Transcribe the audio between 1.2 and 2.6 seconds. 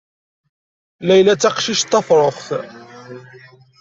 d taqcict tafṛuxt.